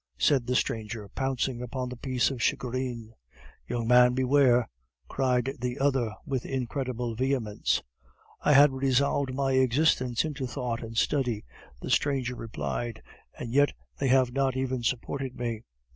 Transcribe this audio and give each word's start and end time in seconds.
said 0.17 0.47
the 0.47 0.55
stranger, 0.55 1.07
pouncing 1.09 1.61
upon 1.61 1.87
the 1.87 1.95
piece 1.95 2.31
of 2.31 2.41
shagreen. 2.41 3.13
"Young 3.67 3.87
man, 3.87 4.15
beware!" 4.15 4.67
cried 5.07 5.53
the 5.59 5.77
other 5.77 6.15
with 6.25 6.43
incredible 6.43 7.13
vehemence. 7.13 7.83
"I 8.41 8.53
had 8.53 8.71
resolved 8.71 9.31
my 9.35 9.51
existence 9.53 10.25
into 10.25 10.47
thought 10.47 10.81
and 10.81 10.97
study," 10.97 11.45
the 11.81 11.91
stranger 11.91 12.35
replied; 12.35 13.03
"and 13.37 13.51
yet 13.51 13.73
they 13.99 14.07
have 14.07 14.33
not 14.33 14.57
even 14.57 14.81
supported 14.81 15.37
me. 15.37 15.61